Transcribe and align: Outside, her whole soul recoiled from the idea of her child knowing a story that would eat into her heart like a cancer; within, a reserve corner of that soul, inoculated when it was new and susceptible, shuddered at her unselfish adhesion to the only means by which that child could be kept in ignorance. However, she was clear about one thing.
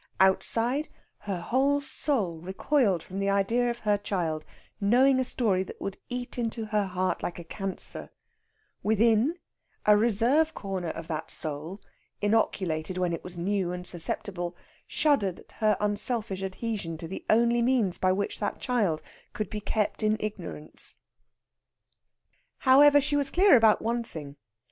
Outside, 0.19 0.89
her 1.29 1.39
whole 1.39 1.79
soul 1.79 2.39
recoiled 2.39 3.03
from 3.03 3.19
the 3.19 3.29
idea 3.29 3.69
of 3.69 3.77
her 3.81 3.99
child 3.99 4.43
knowing 4.79 5.19
a 5.19 5.23
story 5.23 5.61
that 5.61 5.79
would 5.79 5.99
eat 6.09 6.39
into 6.39 6.65
her 6.65 6.85
heart 6.85 7.21
like 7.21 7.37
a 7.37 7.43
cancer; 7.43 8.09
within, 8.81 9.37
a 9.85 9.95
reserve 9.95 10.55
corner 10.55 10.89
of 10.89 11.07
that 11.07 11.29
soul, 11.29 11.81
inoculated 12.19 12.97
when 12.97 13.13
it 13.13 13.23
was 13.23 13.37
new 13.37 13.71
and 13.71 13.85
susceptible, 13.85 14.55
shuddered 14.87 15.39
at 15.41 15.51
her 15.57 15.77
unselfish 15.79 16.41
adhesion 16.41 16.97
to 16.97 17.07
the 17.07 17.23
only 17.29 17.61
means 17.61 17.99
by 17.99 18.11
which 18.11 18.39
that 18.39 18.59
child 18.59 19.03
could 19.33 19.51
be 19.51 19.59
kept 19.61 20.01
in 20.01 20.17
ignorance. 20.19 20.95
However, 22.61 22.99
she 22.99 23.15
was 23.15 23.29
clear 23.29 23.55
about 23.55 23.83
one 23.83 24.03
thing. 24.03 24.37